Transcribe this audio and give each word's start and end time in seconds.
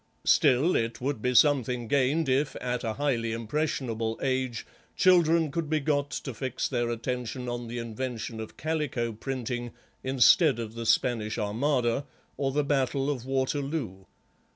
Still, 0.25 0.75
it 0.75 0.99
would 0.99 1.21
be 1.21 1.35
something 1.35 1.87
gained 1.87 2.27
if, 2.27 2.55
at 2.59 2.83
a 2.83 2.93
highly 2.93 3.33
impressionable 3.33 4.19
age, 4.23 4.65
children 4.95 5.51
could 5.51 5.69
be 5.69 5.79
got 5.79 6.09
to 6.09 6.33
fix 6.33 6.67
their 6.67 6.89
attention 6.89 7.47
on 7.47 7.67
the 7.67 7.77
invention 7.77 8.39
of 8.39 8.57
calico 8.57 9.11
printing 9.13 9.71
instead 10.03 10.57
of 10.57 10.73
the 10.73 10.87
Spanish 10.87 11.37
Armada 11.37 12.07
or 12.35 12.51
the 12.51 12.63
Battle 12.63 13.11
of 13.11 13.27
Waterloo. 13.27 14.05